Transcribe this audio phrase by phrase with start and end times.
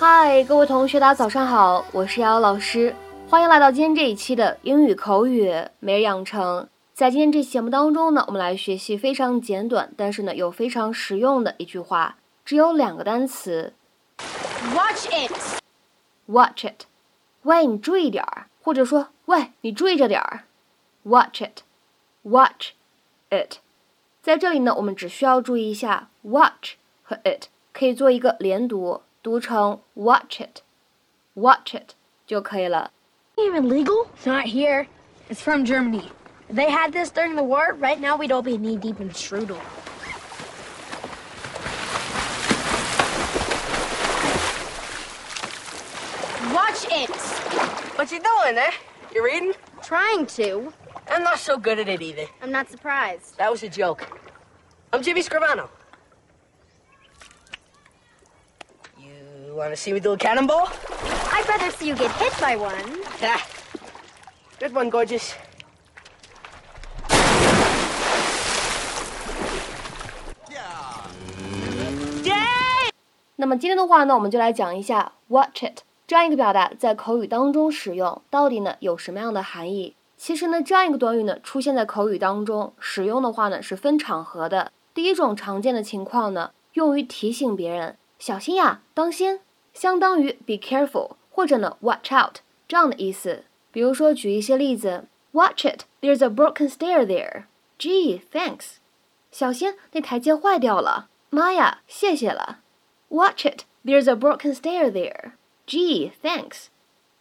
[0.00, 2.94] 嗨，各位同学，大家早上好，我是瑶瑶老师，
[3.28, 6.68] 欢迎来到今天这一期的英语口语每日养成。
[6.94, 12.14] 在今天这期节目当中呢，我们来学习非常简短，但是呢又非常实用的一句话，
[12.44, 13.74] 只有两个单词。
[14.72, 15.32] Watch it.
[16.26, 16.84] Watch it.
[17.42, 20.44] 喂，你注意点儿，或者说喂，你注意着点儿。
[21.02, 21.62] Watch it.
[22.22, 22.68] Watch
[23.30, 23.56] it.
[24.22, 31.95] 在这里呢，我们只需要注意一下 watch 和 it 可以做一个连读，读成 watch it，watch it
[32.25, 32.91] 就可以了。
[33.37, 34.07] Even legal?
[34.15, 34.87] It's not here.
[35.29, 36.11] It's from Germany.
[36.49, 39.09] If they had this during the war, right now we'd all be knee deep in
[39.09, 39.57] strudel.
[46.53, 47.09] Watch it.
[47.95, 48.71] What you doing, eh?
[49.15, 49.53] You reading?
[49.81, 50.73] Trying to.
[51.09, 52.27] I'm not so good at it either.
[52.41, 53.37] I'm not surprised.
[53.37, 54.07] That was a joke.
[54.91, 55.69] I'm Jimmy Scrivano.
[59.58, 60.68] Want to see me do a cannonball?
[61.32, 63.02] I'd rather see you get hit by one.
[63.20, 63.40] Yeah.
[64.60, 65.34] Good one, gorgeous.
[72.22, 72.90] Yeah.
[73.36, 79.94] 那么今天的话呢，我们就来讲一下 watch it 这样一个表达在口语当中使用到底呢有什么样的含义。
[80.16, 84.72] 其实呢，这样一个短语呢出现在口语当中使用的话呢是分场合的。
[84.94, 89.38] 第一种常见的情况呢，用于提醒别人小心呀，当心，
[89.78, 93.44] 相当于 be careful 或者呢 watch out 这样的意思。
[93.70, 97.44] 比如说举一些例子，Watch it, there's a broken stair there.
[97.78, 98.78] Gee, thanks.
[99.30, 101.08] 小心，那台阶坏掉了。
[101.30, 102.58] 妈呀，谢谢了。
[103.08, 105.34] Watch it, there's a broken stair there.
[105.64, 106.66] Gee, thanks.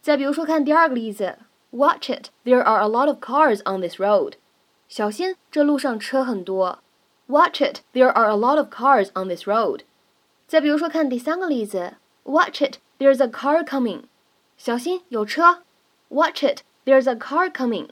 [0.01, 1.37] 再比如说看第二个例子
[1.69, 4.33] ，Watch it, there are a lot of cars on this road.
[4.87, 6.79] 小心，这路上车很多。
[7.27, 9.81] Watch it, there are a lot of cars on this road.
[10.47, 14.03] 再比如说看第三个例子，Watch it, there's a car coming.
[14.57, 15.63] 小心，有车。
[16.09, 17.89] Watch it, there's a car coming.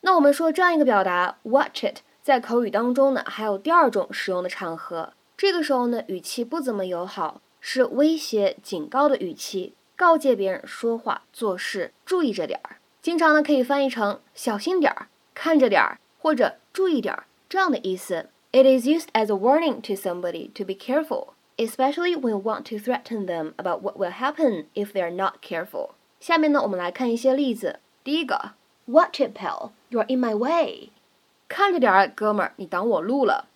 [0.00, 5.12] 那我们说这样一个表达，watch it，在口语当中呢，还有第二种使用的场合。
[5.36, 12.76] 这个时候呢，语气不怎么友好，是威胁、警告的语气，告诫别人说话、做事注意着点儿。
[13.02, 18.28] 经常呢可以翻译成小心点儿、看着点儿或者注意点儿这样的意思。
[18.52, 22.77] It is used as a warning to somebody to be careful, especially when you want to
[22.77, 25.91] threaten them about what will happen if they are not careful.
[26.19, 27.79] 下面呢，我们来看一些例子。
[28.03, 28.53] 第一个，
[28.85, 30.89] Watch it, pal, you're in my way.
[31.47, 33.47] 看着点儿，哥们儿，你挡我路了。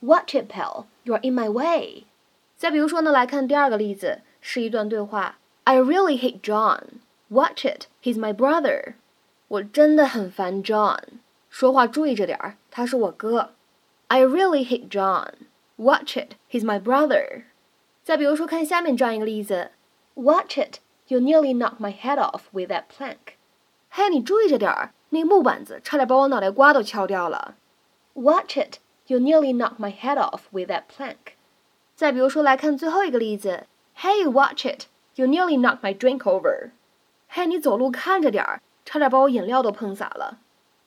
[0.00, 2.04] Watch it, pal, you're in my way.
[2.56, 5.38] 再比如说呢，来看第二个例子，是一段对话。
[5.64, 7.00] I really hate John.
[7.28, 8.94] Watch it, he's my brother.
[9.48, 10.98] 我真的很烦 John，
[11.48, 13.50] 说话注意着点儿，他是我哥。
[14.08, 15.32] I really hate John.
[15.76, 17.44] Watch it, he's my brother.
[18.02, 19.70] 再比如说，看下面这样一个例子：
[20.14, 20.78] Watch it,
[21.08, 23.34] you nearly knocked my head off with that plank.
[23.90, 27.56] 嘿，你注意着点儿，那木板子差点把我脑袋瓜都敲掉了。
[28.14, 31.34] Watch it, you nearly knocked my head off with that plank.
[31.94, 34.84] 再比如说，来看最后一个例子：Hey, watch it,
[35.14, 36.70] you nearly knocked my drink over.
[37.28, 40.38] 嘿，你走路看着点儿，差点把我饮料都碰洒了。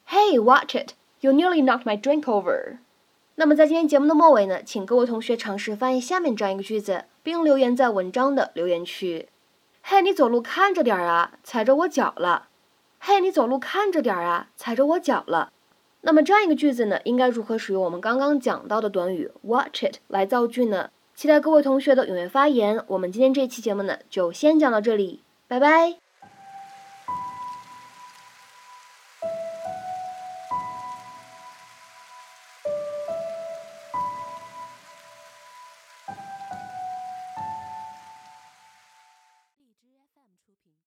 [0.09, 2.77] Hey, watch it, you nearly knocked my drink over.
[3.40, 9.28] 那么在今天节目的末尾呢，请各位同学尝试翻译下面这样一个句子，并留言在文章的留言区。
[9.80, 12.48] 嘿，你走路看着点儿啊，踩着我脚了。
[12.98, 15.52] 嘿，你走路看着点儿啊，踩着我脚了。
[16.00, 20.90] 那么这样一个句子呢，应该如何使用我们刚刚讲到的短语 watch it 来造句呢？
[21.14, 22.82] 期待各位同学的踊跃发言。
[22.88, 26.07] 我们今天这期节目呢，就先讲到这里，拜拜。